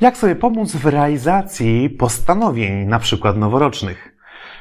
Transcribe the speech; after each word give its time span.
Jak 0.00 0.16
sobie 0.16 0.36
pomóc 0.36 0.76
w 0.76 0.86
realizacji 0.86 1.90
postanowień, 1.90 2.86
na 2.86 2.98
przykład 2.98 3.36
noworocznych? 3.36 4.16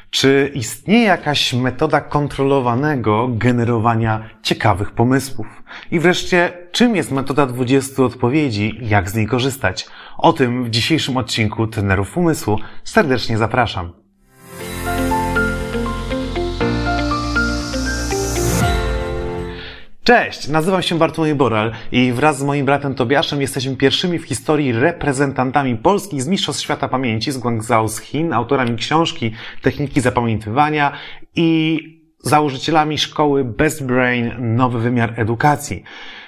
Czy 0.09 0.51
istnieje 0.54 1.04
jakaś 1.04 1.54
metoda 1.54 2.01
kontrolowanego 2.01 3.27
generowania 3.31 4.29
ciekawych 4.43 4.91
pomysłów? 4.91 5.47
I 5.91 5.99
wreszcie, 5.99 6.53
czym 6.71 6.95
jest 6.95 7.11
metoda 7.11 7.45
20 7.45 8.04
odpowiedzi 8.04 8.77
i 8.81 8.89
jak 8.89 9.09
z 9.09 9.15
niej 9.15 9.27
korzystać? 9.27 9.88
O 10.17 10.33
tym 10.33 10.63
w 10.63 10.70
dzisiejszym 10.70 11.17
odcinku 11.17 11.67
Tenerów 11.67 12.17
Umysłu 12.17 12.59
serdecznie 12.83 13.37
zapraszam. 13.37 13.98
Cześć, 20.09 20.47
nazywam 20.47 20.81
się 20.81 20.97
Bartłomiej 20.97 21.35
Boral 21.35 21.71
i 21.91 22.11
wraz 22.11 22.37
z 22.37 22.43
moim 22.43 22.65
bratem 22.65 22.95
Tobiaszem 22.95 23.41
jesteśmy 23.41 23.75
pierwszymi 23.75 24.19
w 24.19 24.25
historii 24.25 24.71
reprezentantami 24.71 25.75
Polski 25.75 26.21
z 26.21 26.27
Mistrzostw 26.27 26.63
Świata 26.63 26.87
Pamięci 26.87 27.31
z 27.31 27.37
Guangzhou 27.37 27.87
z 27.87 28.00
Chin, 28.00 28.33
autorami 28.33 28.77
książki 28.77 29.31
Techniki 29.61 30.01
Zapamiętywania 30.01 30.91
i 31.36 31.79
założycielami 32.23 32.98
szkoły 32.98 33.44
Best 33.44 33.86
Brain 33.86 34.55
Nowy 34.55 34.80
Wymiar 34.80 35.14
Edukacji. 35.17 35.84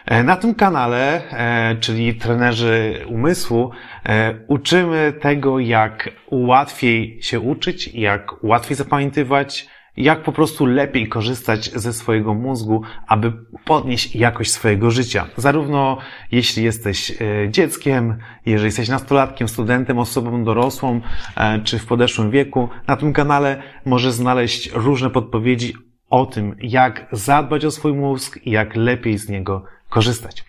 E, 0.05 0.23
na 0.23 0.36
tym 0.36 0.55
kanale, 0.55 1.22
e, 1.31 1.75
czyli 1.75 2.16
trenerzy 2.16 3.05
umysłu, 3.08 3.72
e, 4.05 4.34
uczymy 4.48 5.13
tego, 5.22 5.59
jak 5.59 6.09
łatwiej 6.31 7.20
się 7.22 7.39
uczyć, 7.39 7.88
jak 7.88 8.44
łatwiej 8.44 8.77
zapamiętywać, 8.77 9.67
jak 9.98 10.23
po 10.23 10.31
prostu 10.31 10.66
lepiej 10.66 11.08
korzystać 11.09 11.72
ze 11.72 11.94
swojego 11.94 12.34
mózgu, 12.34 12.81
aby 13.08 13.34
podnieść 13.66 14.16
jakość 14.16 14.52
swojego 14.52 14.91
życia. 14.91 15.27
Zarówno 15.38 15.98
jeśli 16.31 16.64
jesteś 16.64 17.12
e, 17.12 17.50
dzieckiem, 17.50 18.17
jeżeli 18.45 18.66
jesteś 18.66 18.90
nastolatkiem, 18.90 19.48
studentem, 19.48 20.00
osobą 20.00 20.44
dorosłą, 20.44 21.02
e, 21.38 21.59
czy 21.59 21.80
w 21.80 21.86
podeszłym 21.86 22.31
wieku, 22.31 22.70
na 22.88 22.97
tym 22.97 23.14
kanale 23.14 23.64
możesz 23.86 24.14
znaleźć 24.14 24.72
różne 24.73 25.09
podpowiedzi 25.09 25.73
o 26.09 26.25
tym, 26.25 26.56
jak 26.62 27.08
zadbać 27.12 27.66
o 27.66 27.72
swój 27.72 27.94
mózg 27.94 28.39
i 28.45 28.52
jak 28.52 28.75
lepiej 28.75 29.17
z 29.17 29.30
niego 29.30 29.64
korzystać. 29.89 30.44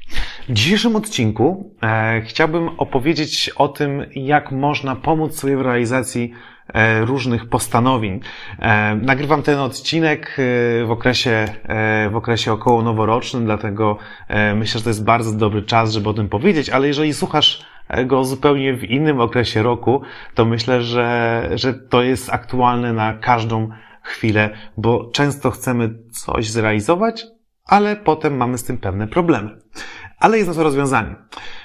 W 0.49 0.53
dzisiejszym 0.53 0.97
odcinku 0.97 1.75
e, 1.83 2.21
chciałbym 2.21 2.69
opowiedzieć 2.69 3.51
o 3.57 3.69
tym, 3.69 4.07
jak 4.15 4.53
można 4.53 4.97
pomóc 4.97 5.41
sobie 5.41 5.57
w 5.57 5.61
realizacji 5.61 6.33
różnych 7.05 7.49
postanowień. 7.49 8.21
E, 8.59 8.95
nagrywam 8.95 9.43
ten 9.43 9.59
odcinek 9.59 10.27
e, 10.39 10.85
w 10.85 10.91
okresie, 10.91 11.49
w 12.11 12.17
okresie 12.17 12.53
około 12.53 12.83
noworocznym, 12.83 13.45
dlatego 13.45 13.99
myślę, 14.55 14.79
że 14.79 14.85
to 14.85 14.91
jest 14.91 15.05
bardzo 15.05 15.33
dobry 15.33 15.63
czas, 15.63 15.93
żeby 15.93 16.09
o 16.09 16.15
tym 16.15 16.29
powiedzieć, 16.29 16.71
ale 16.71 16.87
jeżeli 16.87 17.15
słuchasz 17.15 17.67
go 18.07 18.25
zupełnie 18.25 18.75
w 18.75 18.85
innym 18.85 19.21
okresie 19.21 19.63
roku, 19.63 20.03
to 20.35 20.45
myślę, 20.45 20.83
że, 20.83 21.49
że 21.55 21.75
to 21.75 22.03
jest 22.03 22.31
aktualne 22.31 22.93
na 22.93 23.15
każdą 23.15 23.69
chwilę, 24.03 24.51
bo 24.77 25.11
często 25.13 25.51
chcemy 25.51 25.95
coś 26.11 26.51
zrealizować, 26.51 27.27
ale 27.67 27.97
potem 27.97 28.37
mamy 28.37 28.59
z 28.59 28.65
tym 28.65 28.79
pewne 28.79 29.09
problemy. 29.09 29.51
Ale 30.23 30.37
jest 30.37 30.49
na 30.49 30.55
to 30.55 30.63
rozwiązanie. 30.63 31.15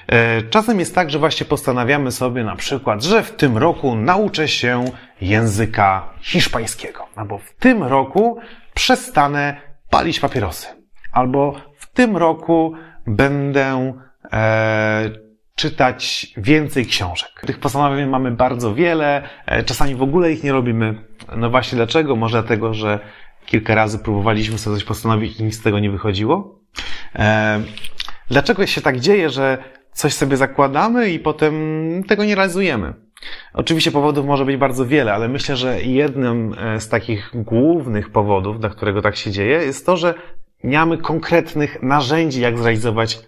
E, 0.06 0.42
czasem 0.42 0.80
jest 0.80 0.94
tak, 0.94 1.10
że 1.10 1.18
właśnie 1.18 1.46
postanawiamy 1.46 2.12
sobie 2.12 2.44
na 2.44 2.56
przykład, 2.56 3.02
że 3.02 3.22
w 3.22 3.30
tym 3.30 3.58
roku 3.58 3.94
nauczę 3.94 4.48
się 4.48 4.84
języka 5.20 6.08
hiszpańskiego, 6.20 7.06
albo 7.16 7.38
w 7.38 7.54
tym 7.54 7.82
roku 7.82 8.38
przestanę 8.74 9.60
palić 9.90 10.20
papierosy, 10.20 10.66
albo 11.12 11.60
w 11.78 11.92
tym 11.92 12.16
roku 12.16 12.72
będę 13.06 13.92
e, 14.32 15.10
czytać 15.54 16.26
więcej 16.36 16.86
książek. 16.86 17.30
Tych 17.46 17.60
postanowień 17.60 18.08
mamy 18.08 18.30
bardzo 18.30 18.74
wiele, 18.74 19.22
e, 19.46 19.62
czasami 19.62 19.94
w 19.94 20.02
ogóle 20.02 20.32
ich 20.32 20.44
nie 20.44 20.52
robimy. 20.52 21.04
No 21.36 21.50
właśnie 21.50 21.76
dlaczego? 21.76 22.16
Może 22.16 22.42
dlatego, 22.42 22.74
że 22.74 22.98
kilka 23.46 23.74
razy 23.74 23.98
próbowaliśmy 23.98 24.58
sobie 24.58 24.76
coś 24.76 24.84
postanowić 24.84 25.40
i 25.40 25.44
nic 25.44 25.58
z 25.58 25.62
tego 25.62 25.78
nie 25.78 25.90
wychodziło. 25.90 26.60
E, 27.14 27.60
dlaczego 28.30 28.66
się 28.66 28.80
tak 28.80 29.00
dzieje, 29.00 29.30
że 29.30 29.58
coś 29.92 30.14
sobie 30.14 30.36
zakładamy 30.36 31.10
i 31.10 31.18
potem 31.18 31.54
tego 32.08 32.24
nie 32.24 32.34
realizujemy. 32.34 32.94
Oczywiście 33.54 33.90
powodów 33.90 34.26
może 34.26 34.44
być 34.44 34.56
bardzo 34.56 34.86
wiele, 34.86 35.14
ale 35.14 35.28
myślę, 35.28 35.56
że 35.56 35.82
jednym 35.82 36.54
e, 36.58 36.80
z 36.80 36.88
takich 36.88 37.30
głównych 37.34 38.10
powodów, 38.10 38.60
dla 38.60 38.68
którego 38.68 39.02
tak 39.02 39.16
się 39.16 39.30
dzieje, 39.30 39.56
jest 39.56 39.86
to, 39.86 39.96
że 39.96 40.14
nie 40.64 40.78
mamy 40.78 40.98
konkretnych 40.98 41.82
narzędzi, 41.82 42.40
jak 42.40 42.58
zrealizować 42.58 43.20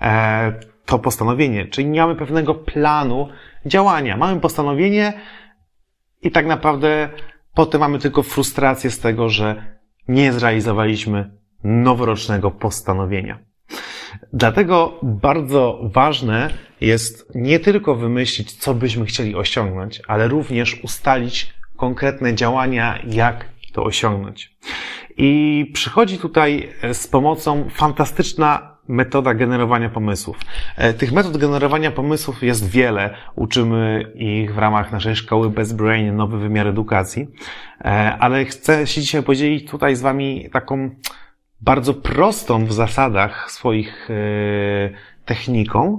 e, 0.00 0.52
to 0.86 0.98
postanowienie, 0.98 1.66
czyli 1.66 1.86
nie 1.88 2.00
mamy 2.00 2.14
pewnego 2.14 2.54
planu 2.54 3.28
działania. 3.66 4.16
Mamy 4.16 4.40
postanowienie 4.40 5.12
i 6.22 6.30
tak 6.30 6.46
naprawdę 6.46 7.08
potem 7.54 7.80
mamy 7.80 7.98
tylko 7.98 8.22
frustrację 8.22 8.90
z 8.90 8.98
tego, 9.00 9.28
że 9.28 9.76
nie 10.08 10.32
zrealizowaliśmy 10.32 11.30
noworocznego 11.64 12.50
postanowienia. 12.50 13.45
Dlatego 14.32 15.00
bardzo 15.02 15.80
ważne 15.82 16.50
jest 16.80 17.34
nie 17.34 17.60
tylko 17.60 17.94
wymyślić, 17.94 18.52
co 18.52 18.74
byśmy 18.74 19.06
chcieli 19.06 19.34
osiągnąć, 19.34 20.02
ale 20.08 20.28
również 20.28 20.84
ustalić 20.84 21.54
konkretne 21.76 22.34
działania, 22.34 22.98
jak 23.06 23.48
to 23.72 23.84
osiągnąć. 23.84 24.56
I 25.16 25.70
przychodzi 25.74 26.18
tutaj 26.18 26.68
z 26.92 27.06
pomocą 27.06 27.68
fantastyczna 27.70 28.76
metoda 28.88 29.34
generowania 29.34 29.88
pomysłów. 29.88 30.36
E, 30.76 30.92
tych 30.92 31.12
metod 31.12 31.36
generowania 31.36 31.90
pomysłów 31.90 32.42
jest 32.42 32.70
wiele. 32.70 33.14
Uczymy 33.34 34.12
ich 34.14 34.54
w 34.54 34.58
ramach 34.58 34.92
naszej 34.92 35.16
szkoły 35.16 35.50
Best 35.50 35.76
Brain, 35.76 36.16
nowy 36.16 36.38
wymiar 36.38 36.66
edukacji. 36.66 37.26
E, 37.80 38.16
ale 38.18 38.44
chcę 38.44 38.86
się 38.86 39.00
dzisiaj 39.00 39.22
podzielić 39.22 39.70
tutaj 39.70 39.96
z 39.96 40.00
Wami 40.00 40.48
taką 40.52 40.90
bardzo 41.60 41.94
prostą 41.94 42.66
w 42.66 42.72
zasadach 42.72 43.50
swoich 43.50 44.08
e, 44.10 44.14
techniką, 45.24 45.98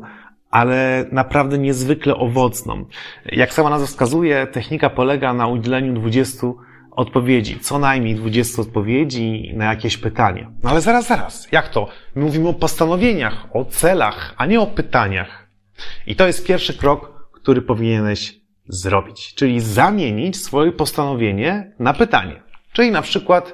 ale 0.51 1.05
naprawdę 1.11 1.57
niezwykle 1.57 2.15
owocną. 2.15 2.85
Jak 3.25 3.53
sama 3.53 3.69
nazwa 3.69 3.87
wskazuje, 3.87 4.47
technika 4.47 4.89
polega 4.89 5.33
na 5.33 5.47
udzieleniu 5.47 5.93
20 5.93 6.47
odpowiedzi, 6.91 7.59
co 7.59 7.79
najmniej 7.79 8.15
20 8.15 8.61
odpowiedzi 8.61 9.53
na 9.55 9.65
jakieś 9.65 9.97
pytanie. 9.97 10.49
No 10.63 10.69
ale 10.69 10.81
zaraz, 10.81 11.07
zaraz, 11.07 11.47
jak 11.51 11.69
to? 11.69 11.89
My 12.15 12.23
mówimy 12.23 12.49
o 12.49 12.53
postanowieniach, 12.53 13.47
o 13.53 13.65
celach, 13.65 14.33
a 14.37 14.45
nie 14.45 14.61
o 14.61 14.67
pytaniach. 14.67 15.47
I 16.07 16.15
to 16.15 16.27
jest 16.27 16.47
pierwszy 16.47 16.73
krok, 16.73 17.29
który 17.33 17.61
powinieneś 17.61 18.39
zrobić, 18.67 19.33
czyli 19.35 19.59
zamienić 19.59 20.37
swoje 20.43 20.71
postanowienie 20.71 21.71
na 21.79 21.93
pytanie. 21.93 22.43
Czyli 22.73 22.91
na 22.91 23.01
przykład 23.01 23.53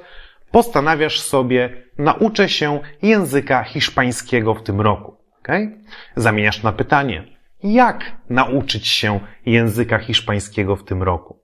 postanawiasz 0.53 1.19
sobie, 1.19 1.83
nauczę 1.97 2.49
się 2.49 2.79
języka 3.01 3.63
hiszpańskiego 3.63 4.53
w 4.55 4.63
tym 4.63 4.81
roku. 4.81 5.17
Okay? 5.39 5.83
Zamieniasz 6.15 6.63
na 6.63 6.73
pytanie, 6.73 7.27
jak 7.63 8.17
nauczyć 8.29 8.87
się 8.87 9.19
języka 9.45 9.99
hiszpańskiego 9.99 10.75
w 10.75 10.83
tym 10.83 11.03
roku? 11.03 11.39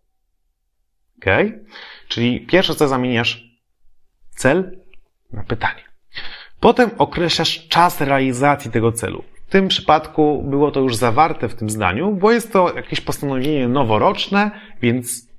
Okay? 1.18 1.66
Czyli 2.08 2.46
pierwsze 2.46 2.76
co 2.76 2.88
zamieniasz 2.88 3.44
cel 4.30 4.80
na 5.34 5.44
pytanie. 5.44 5.84
Potem 6.60 6.90
określasz 6.98 7.68
czas 7.68 8.02
realizacji 8.02 8.72
tego 8.72 8.92
celu. 8.92 9.24
W 9.48 9.52
tym 9.52 9.68
przypadku 9.68 10.44
było 10.44 10.72
to 10.72 10.80
już 10.80 10.96
zawarte 10.96 11.50
w 11.50 11.56
tym 11.56 11.70
zdaniu, 11.70 12.12
bo 12.12 12.32
jest 12.32 12.54
to 12.54 12.76
jakieś 12.76 13.02
postanowienie 13.02 13.68
noworoczne, 13.68 14.52
więc 14.82 15.30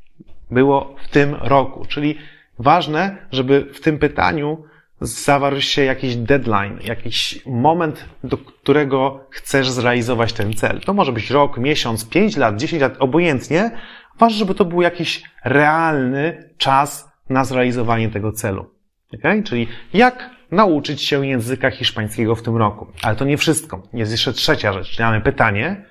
było 0.51 0.97
w 1.05 1.09
tym 1.09 1.35
roku. 1.35 1.85
Czyli 1.85 2.19
ważne, 2.61 3.17
żeby 3.33 3.67
w 3.75 3.81
tym 3.81 3.99
pytaniu 3.99 4.65
zawarł 5.01 5.61
się 5.61 5.85
jakiś 5.85 6.17
deadline, 6.17 6.79
jakiś 6.85 7.47
moment, 7.47 8.05
do 8.25 8.39
którego 8.39 9.27
chcesz 9.31 9.71
zrealizować 9.71 10.33
ten 10.33 10.53
cel. 10.53 10.81
To 10.81 10.95
może 10.95 11.13
być 11.13 11.31
rok, 11.31 11.59
miesiąc, 11.59 12.09
pięć 12.09 12.37
lat, 12.37 12.57
dziesięć 12.57 12.83
lat, 12.83 12.97
obojętnie. 12.99 13.71
Ważne, 14.19 14.39
żeby 14.39 14.55
to 14.55 14.65
był 14.65 14.83
jakiś 14.83 15.23
realny 15.45 16.51
czas 16.59 17.13
na 17.31 17.45
zrealizowanie 17.45 18.09
tego 18.09 18.33
celu. 18.33 18.71
Okay? 19.15 19.43
Czyli 19.43 19.69
jak 19.95 20.31
nauczyć 20.51 21.03
się 21.03 21.27
języka 21.27 21.71
hiszpańskiego 21.71 22.35
w 22.35 22.43
tym 22.43 22.57
roku. 22.57 22.87
Ale 23.03 23.17
to 23.17 23.25
nie 23.25 23.37
wszystko. 23.37 23.83
Jest 23.93 24.13
jeszcze 24.13 24.33
trzecia 24.33 24.73
rzecz. 24.73 24.91
Czyli 24.91 25.05
mamy 25.05 25.21
pytanie, 25.21 25.85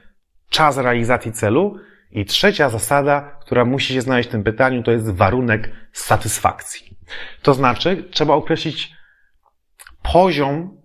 czas 0.49 0.77
realizacji 0.77 1.31
celu 1.31 1.75
i 2.11 2.25
trzecia 2.25 2.69
zasada, 2.69 3.21
która 3.41 3.65
musi 3.65 3.93
się 3.93 4.01
znaleźć 4.01 4.29
w 4.29 4.31
tym 4.31 4.43
pytaniu, 4.43 4.83
to 4.83 4.91
jest 4.91 5.09
warunek 5.09 5.71
satysfakcji. 5.93 6.97
To 7.41 7.53
znaczy, 7.53 8.03
trzeba 8.11 8.33
określić 8.33 8.91
poziom, 10.13 10.79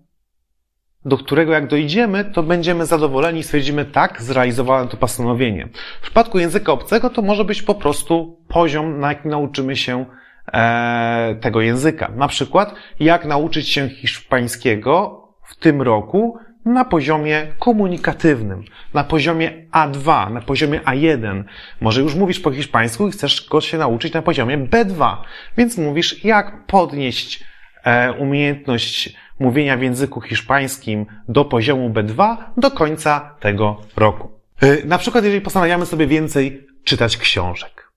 do 1.05 1.17
którego 1.17 1.53
jak 1.53 1.67
dojdziemy, 1.67 2.25
to 2.25 2.43
będziemy 2.43 2.85
zadowoleni 2.85 3.39
i 3.39 3.43
stwierdzimy, 3.43 3.85
tak, 3.85 4.21
zrealizowałem 4.21 4.87
to 4.87 4.97
postanowienie. 4.97 5.69
W 5.99 6.01
przypadku 6.01 6.39
języka 6.39 6.71
obcego 6.71 7.09
to 7.09 7.21
może 7.21 7.45
być 7.45 7.61
po 7.61 7.75
prostu 7.75 8.43
poziom, 8.47 8.99
na 8.99 9.09
jaki 9.09 9.27
nauczymy 9.27 9.75
się 9.75 10.05
e, 10.53 11.35
tego 11.41 11.61
języka. 11.61 12.11
Na 12.15 12.27
przykład, 12.27 12.75
jak 12.99 13.25
nauczyć 13.25 13.69
się 13.69 13.89
hiszpańskiego 13.89 15.21
w 15.43 15.55
tym 15.55 15.81
roku 15.81 16.37
na 16.65 16.85
poziomie 16.85 17.47
komunikatywnym, 17.59 18.63
na 18.93 19.03
poziomie 19.03 19.67
A2, 19.71 20.31
na 20.31 20.41
poziomie 20.41 20.79
A1. 20.79 21.43
Może 21.81 22.01
już 22.01 22.15
mówisz 22.15 22.39
po 22.39 22.51
hiszpańsku 22.51 23.07
i 23.07 23.11
chcesz 23.11 23.47
go 23.49 23.61
się 23.61 23.77
nauczyć 23.77 24.13
na 24.13 24.21
poziomie 24.21 24.57
B2, 24.57 25.17
więc 25.57 25.77
mówisz, 25.77 26.25
jak 26.25 26.65
podnieść 26.65 27.43
e, 27.83 28.13
umiejętność 28.13 29.15
mówienia 29.39 29.77
w 29.77 29.81
języku 29.81 30.21
hiszpańskim 30.21 31.05
do 31.27 31.45
poziomu 31.45 31.89
B2 31.89 32.37
do 32.57 32.71
końca 32.71 33.35
tego 33.39 33.81
roku. 33.95 34.31
E, 34.61 34.85
na 34.85 34.97
przykład, 34.97 35.23
jeżeli 35.23 35.41
postanawiamy 35.41 35.85
sobie 35.85 36.07
więcej 36.07 36.67
czytać 36.83 37.17
książek, 37.17 37.91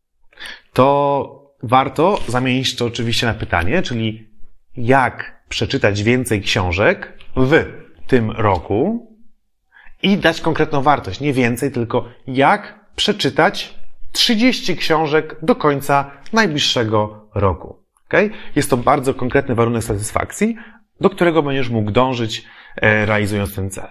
to 0.73 1.49
warto 1.63 2.21
zamienić 2.29 2.77
to 2.77 2.85
oczywiście 2.85 3.27
na 3.27 3.35
pytanie, 3.35 3.83
czyli 3.83 4.29
jak 4.77 5.43
przeczytać 5.49 6.03
więcej 6.03 6.41
książek 6.41 7.13
w 7.37 7.65
tym 8.09 8.31
roku 8.31 9.09
i 10.03 10.17
dać 10.19 10.41
konkretną 10.41 10.83
wartość. 10.83 11.21
Nie 11.21 11.33
więcej, 11.33 11.73
tylko 11.73 12.09
jak 12.27 12.81
przeczytać 12.97 13.75
30 14.13 14.77
książek 14.77 15.37
do 15.43 15.57
końca 15.57 16.11
najbliższego 16.33 17.29
roku. 17.35 17.77
Okay? 18.09 18.31
Jest 18.57 18.71
to 18.71 18.77
bardzo 18.77 19.15
konkretny 19.15 19.55
warunek 19.55 19.85
satysfakcji, 19.85 20.57
do 21.01 21.11
którego 21.11 21.43
będziesz 21.43 21.69
mógł 21.69 21.91
dążyć, 21.91 22.45
e, 22.77 23.07
realizując 23.07 23.55
ten 23.55 23.71
cel. 23.71 23.89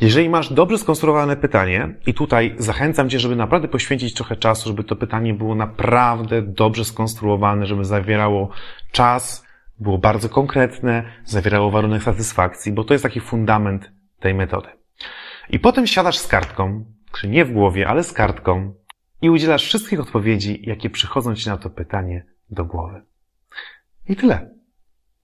Jeżeli 0.00 0.28
masz 0.28 0.52
dobrze 0.52 0.78
skonstruowane 0.78 1.36
pytanie, 1.36 1.94
i 2.06 2.14
tutaj 2.14 2.54
zachęcam 2.58 3.10
Cię, 3.10 3.18
żeby 3.18 3.36
naprawdę 3.36 3.68
poświęcić 3.68 4.14
trochę 4.14 4.36
czasu, 4.36 4.68
żeby 4.68 4.84
to 4.84 4.96
pytanie 4.96 5.34
było 5.34 5.54
naprawdę 5.54 6.42
dobrze 6.42 6.84
skonstruowane, 6.84 7.66
żeby 7.66 7.84
zawierało 7.84 8.50
czas, 8.92 9.45
było 9.78 9.98
bardzo 9.98 10.28
konkretne, 10.28 11.04
zawierało 11.24 11.70
warunek 11.70 12.02
satysfakcji, 12.02 12.72
bo 12.72 12.84
to 12.84 12.94
jest 12.94 13.02
taki 13.02 13.20
fundament 13.20 13.92
tej 14.20 14.34
metody. 14.34 14.68
I 15.50 15.58
potem 15.58 15.86
siadasz 15.86 16.18
z 16.18 16.26
kartką, 16.26 16.84
czy 17.12 17.28
nie 17.28 17.44
w 17.44 17.52
głowie, 17.52 17.88
ale 17.88 18.04
z 18.04 18.12
kartką 18.12 18.74
i 19.22 19.30
udzielasz 19.30 19.64
wszystkich 19.64 20.00
odpowiedzi, 20.00 20.62
jakie 20.62 20.90
przychodzą 20.90 21.34
Ci 21.34 21.48
na 21.48 21.56
to 21.56 21.70
pytanie 21.70 22.26
do 22.50 22.64
głowy. 22.64 23.02
I 24.08 24.16
tyle. 24.16 24.50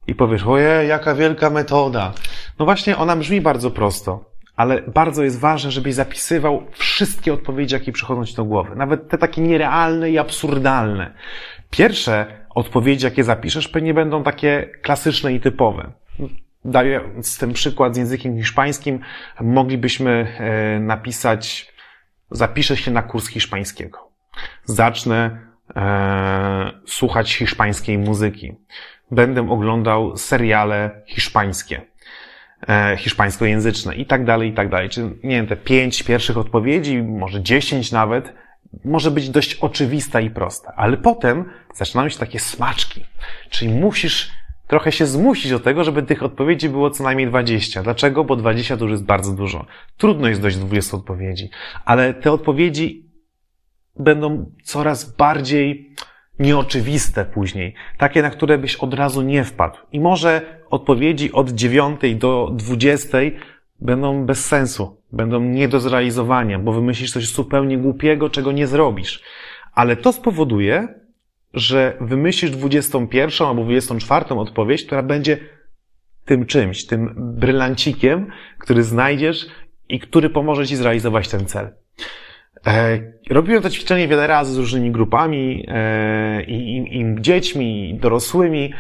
I 0.07 0.15
powiesz, 0.15 0.47
oje, 0.47 0.85
jaka 0.87 1.15
wielka 1.15 1.51
metoda. 1.51 2.13
No 2.59 2.65
właśnie, 2.65 2.97
ona 2.97 3.17
brzmi 3.17 3.41
bardzo 3.41 3.71
prosto, 3.71 4.33
ale 4.57 4.83
bardzo 4.83 5.23
jest 5.23 5.41
ważne, 5.41 5.71
żebyś 5.71 5.95
zapisywał 5.95 6.67
wszystkie 6.73 7.33
odpowiedzi, 7.33 7.75
jakie 7.75 7.93
przychodzą 7.93 8.27
Ci 8.27 8.35
do 8.35 8.45
głowy. 8.45 8.77
Nawet 8.77 9.09
te 9.09 9.19
takie 9.19 9.43
nierealne 9.43 10.11
i 10.11 10.19
absurdalne. 10.19 11.15
Pierwsze 11.71 12.42
odpowiedzi, 12.55 13.05
jakie 13.05 13.25
zapiszesz, 13.25 13.69
pewnie 13.69 13.95
będą 13.95 14.23
takie 14.23 14.71
klasyczne 14.83 15.35
i 15.35 15.41
typowe. 15.41 15.93
Dając 16.65 17.39
ten 17.39 17.53
przykład 17.53 17.95
z 17.95 17.99
językiem 17.99 18.37
hiszpańskim, 18.37 19.01
moglibyśmy 19.41 20.27
e, 20.39 20.81
napisać, 20.81 21.73
zapiszę 22.31 22.77
się 22.77 22.91
na 22.91 23.03
kurs 23.03 23.29
hiszpańskiego. 23.29 24.09
Zacznę 24.65 25.39
e, 25.77 26.73
słuchać 26.87 27.35
hiszpańskiej 27.35 27.99
muzyki. 27.99 28.55
Będę 29.11 29.51
oglądał 29.51 30.17
seriale 30.17 31.03
hiszpańskie, 31.07 31.81
e, 32.69 32.97
hiszpańskojęzyczne 32.97 33.95
i 33.95 34.07
tak 34.07 34.25
dalej, 34.25 34.51
i 34.51 34.53
tak 34.53 34.69
dalej. 34.69 34.89
Czy, 34.89 35.03
nie 35.03 35.37
wiem, 35.37 35.47
te 35.47 35.57
pięć 35.57 36.03
pierwszych 36.03 36.39
odpowiedzi, 36.39 37.03
może 37.03 37.43
dziesięć 37.43 37.93
nawet, 37.93 38.35
może 38.85 39.11
być 39.11 39.31
dość 39.31 39.55
oczywista 39.55 40.21
i 40.21 40.31
prosta, 40.31 40.73
ale 40.77 40.97
potem 40.97 41.45
zaczynają 41.75 42.09
się 42.09 42.19
takie 42.19 42.41
smaczki. 42.41 43.05
Czyli 43.51 43.73
musisz 43.73 44.31
trochę 44.67 44.93
się 44.93 45.07
zmusić 45.07 45.51
do 45.51 45.61
tego, 45.61 45.85
żeby 45.85 46.03
tych 46.03 46.23
odpowiedzi 46.23 46.69
było 46.69 46.91
co 46.91 47.05
najmniej 47.05 47.29
20. 47.29 47.83
Dlaczego? 47.83 48.25
Bo 48.25 48.37
20 48.37 48.77
to 48.77 48.85
już 48.85 48.93
jest 48.93 49.05
bardzo 49.05 49.33
dużo. 49.33 49.67
Trudno 49.97 50.29
jest 50.29 50.41
dojść 50.41 50.57
do 50.57 50.67
20 50.67 50.97
odpowiedzi, 50.97 51.51
ale 51.85 52.15
te 52.15 52.33
odpowiedzi 52.33 53.11
będą 53.97 54.53
coraz 54.65 55.17
bardziej 55.17 55.95
nieoczywiste 56.39 57.25
później. 57.25 57.75
Takie, 57.99 58.23
na 58.23 58.31
które 58.31 58.59
byś 58.59 58.77
od 58.77 58.95
razu 58.95 59.23
nie 59.23 59.45
wpadł. 59.45 59.79
I 59.93 60.01
może 60.01 60.63
odpowiedzi 60.71 61.33
od 61.33 61.51
9 61.51 62.01
do 62.15 62.51
20 62.55 63.19
będą 63.83 64.27
bez 64.27 64.45
sensu, 64.47 64.97
będą 65.13 65.41
nie 65.41 65.69
do 65.69 65.81
zrealizowania, 65.81 66.59
bo 66.59 66.73
wymyślisz 66.73 67.13
coś 67.13 67.27
zupełnie 67.27 67.79
głupiego, 67.79 68.31
czego 68.31 68.53
nie 68.53 68.67
zrobisz. 68.67 69.23
Ale 69.75 69.97
to 69.97 70.13
spowoduje, 70.13 70.89
że 71.55 71.97
wymyślisz 72.01 72.51
21 72.51 73.49
albo 73.49 73.65
24 73.65 74.25
odpowiedź, 74.35 74.85
która 74.85 75.03
będzie 75.03 75.39
tym 76.25 76.47
czymś, 76.47 76.87
tym 76.87 77.15
brylancikiem, 77.17 78.27
który 78.59 78.83
znajdziesz 78.83 79.47
i 79.89 80.01
który 80.01 80.31
pomoże 80.31 80.67
ci 80.67 80.77
zrealizować 80.77 81.29
ten 81.29 81.47
cel. 81.47 81.71
E, 82.67 82.99
robiłem 83.31 83.63
to 83.63 83.71
ćwiczenie 83.71 84.09
wiele 84.09 84.27
razy 84.27 84.53
z 84.53 84.59
różnymi 84.59 84.91
grupami 84.91 85.65
e, 85.69 86.43
i, 86.45 86.77
i, 86.77 87.01
i 87.01 87.17
dziećmi, 87.21 87.91
i 87.91 87.95
dorosłymi 87.95 88.73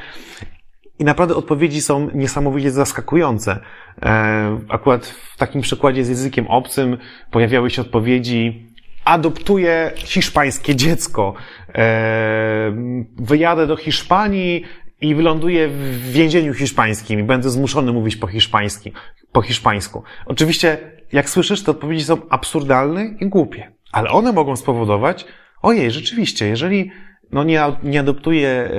i 1.03 1.05
naprawdę 1.05 1.35
odpowiedzi 1.35 1.81
są 1.81 2.11
niesamowicie 2.15 2.71
zaskakujące. 2.71 3.59
E, 4.03 4.59
akurat 4.69 5.07
w 5.07 5.37
takim 5.37 5.61
przykładzie 5.61 6.05
z 6.05 6.09
językiem 6.09 6.47
obcym 6.47 6.99
pojawiały 7.31 7.71
się 7.71 7.83
odpowiedzi 7.83 8.67
adoptuję 9.05 9.93
hiszpańskie 9.97 10.77
dziecko, 10.77 11.35
e, 11.75 12.73
wyjadę 13.17 13.67
do 13.67 13.77
Hiszpanii 13.77 14.65
i 15.01 15.15
wyląduję 15.15 15.69
w 15.69 16.13
więzieniu 16.13 16.55
hiszpańskim 16.55 17.21
i 17.21 17.23
będę 17.23 17.51
zmuszony 17.51 17.93
mówić 17.93 18.17
po, 18.17 18.27
hiszpański, 18.27 18.93
po 19.33 19.43
hiszpańsku. 19.43 20.03
Oczywiście, 20.27 20.79
jak 21.13 21.31
słyszysz, 21.31 21.63
te 21.63 21.71
odpowiedzi 21.71 22.05
są 22.05 22.17
absurdalne 22.31 23.05
i 23.21 23.27
głupie, 23.27 23.73
ale 23.93 24.11
one 24.11 24.33
mogą 24.33 24.57
spowodować, 24.57 25.25
ojej, 25.63 25.91
rzeczywiście, 25.91 26.47
jeżeli 26.47 26.91
no 27.33 27.45
nie, 27.45 27.63
nie 27.83 28.01
adoptuję 28.01 28.49
e, 28.49 28.71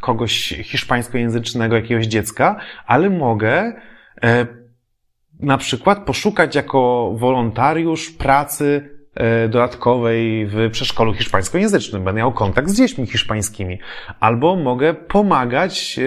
kogoś 0.00 0.54
hiszpańskojęzycznego, 0.62 1.76
jakiegoś 1.76 2.06
dziecka, 2.06 2.56
ale 2.86 3.10
mogę 3.10 3.72
e, 4.22 4.46
na 5.40 5.58
przykład 5.58 6.04
poszukać 6.04 6.54
jako 6.54 7.12
wolontariusz 7.16 8.10
pracy 8.10 8.90
e, 9.14 9.48
dodatkowej 9.48 10.46
w 10.46 10.70
przedszkolu 10.72 11.14
hiszpańskojęzycznym. 11.14 12.04
Będę 12.04 12.18
miał 12.18 12.32
kontakt 12.32 12.68
z 12.68 12.76
dziećmi 12.76 13.06
hiszpańskimi. 13.06 13.78
Albo 14.20 14.56
mogę 14.56 14.94
pomagać, 14.94 16.00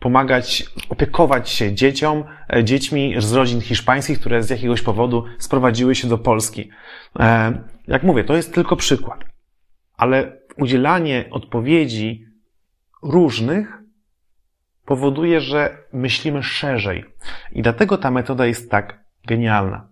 pomagać, 0.00 0.64
opiekować 0.88 1.50
się 1.50 1.74
dzieciom, 1.74 2.24
dziećmi 2.62 3.14
z 3.18 3.32
rodzin 3.32 3.60
hiszpańskich, 3.60 4.20
które 4.20 4.42
z 4.42 4.50
jakiegoś 4.50 4.82
powodu 4.82 5.24
sprowadziły 5.38 5.94
się 5.94 6.08
do 6.08 6.18
Polski. 6.18 6.70
Jak 7.88 8.02
mówię, 8.02 8.24
to 8.24 8.36
jest 8.36 8.54
tylko 8.54 8.76
przykład 8.76 9.35
ale 9.96 10.38
udzielanie 10.56 11.24
odpowiedzi 11.30 12.26
różnych 13.02 13.82
powoduje, 14.84 15.40
że 15.40 15.78
myślimy 15.92 16.42
szerzej. 16.42 17.04
I 17.52 17.62
dlatego 17.62 17.98
ta 17.98 18.10
metoda 18.10 18.46
jest 18.46 18.70
tak 18.70 19.04
genialna. 19.26 19.88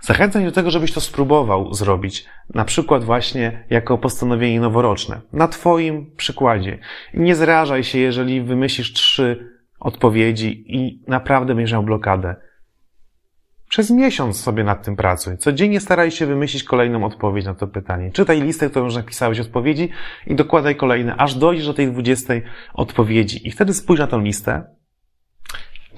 Zachęcam 0.00 0.44
do 0.44 0.52
tego, 0.52 0.70
żebyś 0.70 0.92
to 0.92 1.00
spróbował 1.00 1.74
zrobić, 1.74 2.26
na 2.54 2.64
przykład 2.64 3.04
właśnie 3.04 3.64
jako 3.70 3.98
postanowienie 3.98 4.60
noworoczne, 4.60 5.20
na 5.32 5.48
Twoim 5.48 6.10
przykładzie. 6.16 6.78
Nie 7.14 7.34
zrażaj 7.34 7.84
się, 7.84 7.98
jeżeli 7.98 8.42
wymyślisz 8.42 8.92
trzy 8.92 9.48
odpowiedzi 9.80 10.64
i 10.76 11.04
naprawdę 11.06 11.54
będziesz 11.54 11.72
miał 11.72 11.82
blokadę. 11.82 12.36
Przez 13.68 13.90
miesiąc 13.90 14.40
sobie 14.40 14.64
nad 14.64 14.84
tym 14.84 14.96
pracuj. 14.96 15.38
Codziennie 15.38 15.80
staraj 15.80 16.10
się 16.10 16.26
wymyślić 16.26 16.64
kolejną 16.64 17.04
odpowiedź 17.04 17.44
na 17.44 17.54
to 17.54 17.66
pytanie. 17.66 18.12
Czytaj 18.12 18.42
listę, 18.42 18.70
którą 18.70 18.84
już 18.84 18.94
napisałeś 18.94 19.40
odpowiedzi 19.40 19.90
i 20.26 20.34
dokładaj 20.34 20.76
kolejne, 20.76 21.16
aż 21.16 21.34
dojdziesz 21.34 21.66
do 21.66 21.74
tej 21.74 21.92
dwudziestej 21.92 22.42
odpowiedzi. 22.74 23.48
I 23.48 23.50
wtedy 23.50 23.74
spójrz 23.74 24.00
na 24.00 24.06
tę 24.06 24.20
listę, 24.22 24.64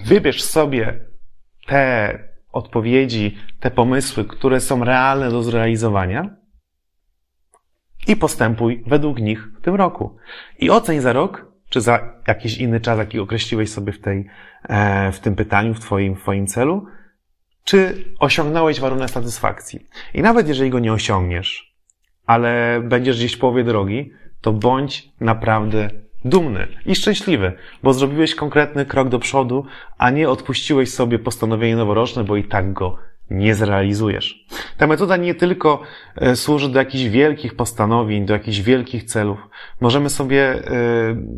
wybierz 0.05 0.43
sobie 0.43 1.00
te 1.67 2.19
odpowiedzi, 2.53 3.37
te 3.61 3.71
pomysły, 3.71 4.25
które 4.25 4.61
są 4.61 4.85
realne 4.85 5.31
do 5.31 5.43
zrealizowania 5.43 6.37
i 8.09 8.17
postępuj 8.17 8.85
według 8.87 9.19
nich 9.19 9.49
w 9.59 9.62
tym 9.62 9.75
roku. 9.75 10.17
I 10.59 10.71
oceń 10.71 11.00
za 11.00 11.12
rok, 11.12 11.53
czy 11.69 11.81
za 11.81 12.15
jakiś 12.29 12.59
inny 12.59 12.81
czas, 12.81 12.99
jaki 12.99 13.21
określiłeś 13.21 13.71
sobie 13.71 13.93
w, 13.93 14.00
tej, 14.00 14.27
e, 14.69 15.12
w 15.12 15.21
tym 15.21 15.37
pytaniu, 15.37 15.75
w 15.75 15.81
twoim, 15.81 16.17
w 16.17 16.21
twoim 16.21 16.47
celu, 16.47 16.87
czy 17.71 18.05
osiągnąłeś 18.19 18.81
warunek 18.81 19.11
satysfakcji. 19.11 19.87
I 20.15 20.23
nawet 20.23 20.49
jeżeli 20.49 20.71
go 20.71 20.79
nie 20.79 20.93
osiągniesz, 20.93 21.75
ale 22.27 22.81
będziesz 22.85 23.17
gdzieś 23.17 23.35
w 23.35 23.39
połowie 23.39 23.65
drogi, 23.65 24.12
to 24.41 24.53
bądź 24.53 25.09
naprawdę 25.21 25.91
dumny 26.25 26.69
i 26.87 26.95
szczęśliwy, 26.95 27.53
bo 27.83 27.93
zrobiłeś 27.93 28.35
konkretny 28.35 28.87
krok 28.87 29.09
do 29.09 29.19
przodu, 29.19 29.65
a 29.99 30.11
nie 30.11 30.29
odpuściłeś 30.29 30.95
sobie 30.95 31.19
postanowienie 31.19 31.77
noworoczne, 31.77 32.25
bo 32.25 32.37
i 32.37 32.45
tak 32.45 32.73
go 32.73 32.97
nie 33.31 33.55
zrealizujesz. 33.55 34.47
Ta 34.79 34.87
metoda 34.87 35.17
nie 35.17 35.35
tylko 35.35 35.83
e, 36.17 36.37
służy 36.37 36.69
do 36.69 36.79
jakichś 36.79 37.05
wielkich 37.05 37.57
postanowień, 37.57 38.27
do 38.27 38.33
jakichś 38.33 38.61
wielkich 38.61 39.05
celów. 39.05 39.39
Możemy 39.81 40.11
sobie 40.11 40.43
e, 40.43 40.61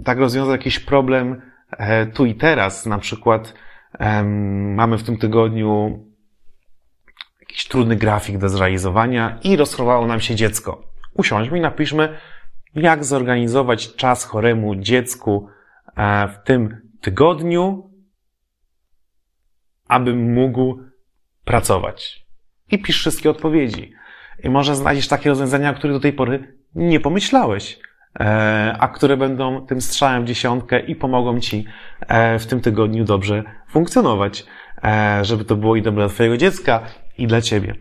tak 0.04 0.18
rozwiązać 0.18 0.52
jakiś 0.52 0.80
problem 0.80 1.42
e, 1.70 2.06
tu 2.06 2.24
i 2.24 2.34
teraz, 2.34 2.86
na 2.86 2.98
przykład 2.98 3.54
mamy 4.76 4.98
w 4.98 5.02
tym 5.02 5.18
tygodniu 5.18 6.00
jakiś 7.52 7.68
trudny 7.68 7.96
grafik 7.96 8.38
do 8.38 8.48
zrealizowania 8.48 9.38
i 9.44 9.56
rozchorowało 9.56 10.06
nam 10.06 10.20
się 10.20 10.34
dziecko. 10.34 10.82
Usiądźmy 11.14 11.58
i 11.58 11.60
napiszmy, 11.60 12.18
jak 12.74 13.04
zorganizować 13.04 13.94
czas 13.96 14.24
choremu 14.24 14.76
dziecku 14.76 15.48
e, 15.96 16.28
w 16.28 16.38
tym 16.44 16.88
tygodniu, 17.00 17.90
aby 19.88 20.14
mógł 20.14 20.78
pracować. 21.44 22.26
I 22.70 22.78
pisz 22.78 22.98
wszystkie 22.98 23.30
odpowiedzi. 23.30 23.92
I 24.44 24.50
może 24.50 24.76
znajdziesz 24.76 25.08
takie 25.08 25.30
rozwiązania, 25.30 25.70
o 25.70 25.74
których 25.74 25.96
do 25.96 26.00
tej 26.00 26.12
pory 26.12 26.58
nie 26.74 27.00
pomyślałeś, 27.00 27.78
e, 28.20 28.76
a 28.78 28.88
które 28.88 29.16
będą 29.16 29.66
tym 29.66 29.80
strzałem 29.80 30.24
w 30.24 30.26
dziesiątkę 30.26 30.80
i 30.80 30.96
pomogą 30.96 31.40
ci 31.40 31.64
e, 32.00 32.38
w 32.38 32.46
tym 32.46 32.60
tygodniu 32.60 33.04
dobrze 33.04 33.42
funkcjonować, 33.68 34.46
żeby 35.22 35.44
to 35.44 35.56
było 35.56 35.76
i 35.76 35.82
dobre 35.82 36.04
dla 36.04 36.14
Twojego 36.14 36.36
dziecka, 36.36 36.80
i 37.18 37.26
dla 37.26 37.40
Ciebie. 37.40 37.74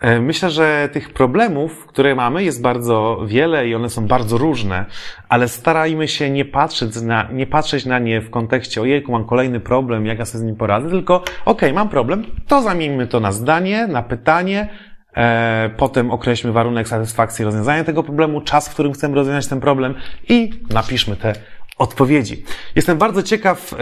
E, 0.00 0.20
myślę, 0.20 0.50
że 0.50 0.88
tych 0.92 1.12
problemów, 1.12 1.86
które 1.86 2.14
mamy, 2.14 2.44
jest 2.44 2.62
bardzo 2.62 3.20
wiele 3.26 3.68
i 3.68 3.74
one 3.74 3.90
są 3.90 4.06
bardzo 4.06 4.38
różne, 4.38 4.84
ale 5.28 5.48
starajmy 5.48 6.08
się 6.08 6.30
nie 6.30 6.44
patrzeć 6.44 7.00
na, 7.02 7.28
nie 7.32 7.46
patrzeć 7.46 7.86
na 7.86 7.98
nie 7.98 8.20
w 8.20 8.30
kontekście 8.30 8.80
ojejku, 8.82 9.12
mam 9.12 9.24
kolejny 9.24 9.60
problem, 9.60 10.06
jak 10.06 10.18
ja 10.18 10.24
sobie 10.24 10.42
z 10.42 10.44
nim 10.44 10.56
poradzę, 10.56 10.90
tylko 10.90 11.16
okej, 11.16 11.32
okay, 11.44 11.72
mam 11.72 11.88
problem, 11.88 12.24
to 12.46 12.62
zamieńmy 12.62 13.06
to 13.06 13.20
na 13.20 13.32
zdanie, 13.32 13.86
na 13.86 14.02
pytanie, 14.02 14.68
e, 15.16 15.70
potem 15.76 16.10
określmy 16.10 16.52
warunek 16.52 16.88
satysfakcji 16.88 17.44
rozwiązania 17.44 17.84
tego 17.84 18.02
problemu, 18.02 18.40
czas, 18.40 18.68
w 18.68 18.74
którym 18.74 18.92
chcemy 18.92 19.14
rozwiązać 19.14 19.46
ten 19.46 19.60
problem 19.60 19.94
i 20.28 20.50
napiszmy 20.70 21.16
te 21.16 21.32
odpowiedzi. 21.78 22.44
Jestem 22.76 22.98
bardzo 22.98 23.22
ciekaw, 23.22 23.72
e, 23.72 23.76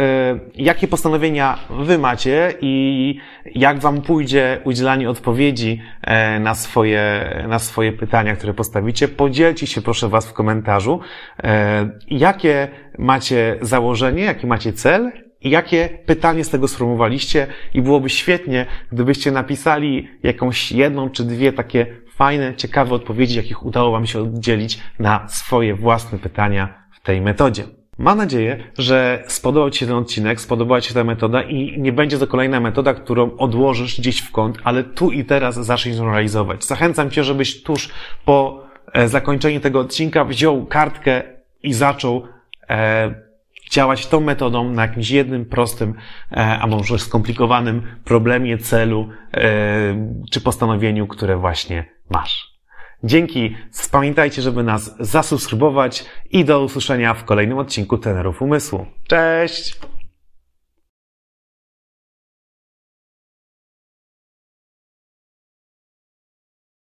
jakie 0.54 0.88
postanowienia 0.88 1.58
Wy 1.70 1.98
macie 1.98 2.54
i 2.60 3.18
jak 3.54 3.80
Wam 3.80 4.02
pójdzie 4.02 4.60
udzielanie 4.64 5.10
odpowiedzi 5.10 5.80
e, 6.02 6.40
na 6.40 6.54
swoje, 6.54 7.24
na 7.48 7.58
swoje 7.58 7.92
pytania, 7.92 8.36
które 8.36 8.54
postawicie. 8.54 9.08
Podzielcie 9.08 9.66
się 9.66 9.82
proszę 9.82 10.08
Was 10.08 10.26
w 10.26 10.32
komentarzu, 10.32 11.00
e, 11.42 11.90
jakie 12.08 12.68
macie 12.98 13.58
założenie, 13.60 14.22
jaki 14.22 14.46
macie 14.46 14.72
cel 14.72 15.12
i 15.40 15.50
jakie 15.50 15.88
pytanie 16.06 16.44
z 16.44 16.50
tego 16.50 16.68
sformułowaliście 16.68 17.46
i 17.74 17.82
byłoby 17.82 18.10
świetnie, 18.10 18.66
gdybyście 18.92 19.30
napisali 19.30 20.08
jakąś 20.22 20.72
jedną 20.72 21.10
czy 21.10 21.24
dwie 21.24 21.52
takie 21.52 21.86
fajne, 22.14 22.54
ciekawe 22.54 22.94
odpowiedzi, 22.94 23.36
jakich 23.36 23.66
udało 23.66 23.90
Wam 23.90 24.06
się 24.06 24.20
oddzielić 24.20 24.80
na 24.98 25.28
swoje 25.28 25.74
własne 25.74 26.18
pytania 26.18 26.82
w 26.92 27.00
tej 27.00 27.20
metodzie. 27.20 27.81
Mam 27.98 28.18
nadzieję, 28.18 28.64
że 28.78 29.24
spodobał 29.26 29.70
Ci 29.70 29.78
się 29.78 29.86
ten 29.86 29.94
odcinek, 29.94 30.40
spodobała 30.40 30.80
Ci 30.80 30.88
się 30.88 30.94
ta 30.94 31.04
metoda 31.04 31.42
i 31.42 31.80
nie 31.80 31.92
będzie 31.92 32.18
to 32.18 32.26
kolejna 32.26 32.60
metoda, 32.60 32.94
którą 32.94 33.36
odłożysz 33.36 34.00
gdzieś 34.00 34.20
w 34.20 34.30
kąt, 34.30 34.58
ale 34.64 34.84
tu 34.84 35.10
i 35.10 35.24
teraz 35.24 35.54
zacznij 35.54 35.96
ją 35.96 36.04
realizować. 36.04 36.64
Zachęcam 36.64 37.10
Cię, 37.10 37.24
żebyś 37.24 37.62
tuż 37.62 37.88
po 38.24 38.64
e, 38.92 39.08
zakończeniu 39.08 39.60
tego 39.60 39.80
odcinka 39.80 40.24
wziął 40.24 40.66
kartkę 40.66 41.22
i 41.62 41.72
zaczął 41.72 42.28
e, 42.70 43.14
działać 43.70 44.06
tą 44.06 44.20
metodą 44.20 44.70
na 44.70 44.82
jakimś 44.82 45.10
jednym 45.10 45.44
prostym, 45.44 45.94
e, 46.32 46.36
a 46.36 46.66
może 46.66 46.98
skomplikowanym 46.98 47.82
problemie, 48.04 48.58
celu 48.58 49.08
e, 49.34 50.20
czy 50.30 50.40
postanowieniu, 50.40 51.06
które 51.06 51.36
właśnie 51.36 51.84
masz. 52.10 52.51
Dzięki, 53.04 53.56
pamiętajcie, 53.90 54.42
żeby 54.42 54.62
nas 54.62 54.94
zasubskrybować 55.00 56.04
i 56.30 56.44
do 56.44 56.62
usłyszenia 56.64 57.14
w 57.14 57.24
kolejnym 57.24 57.58
odcinku 57.58 57.98
Tenerów 57.98 58.42
Umysłu. 58.42 58.86
Cześć! 59.06 59.78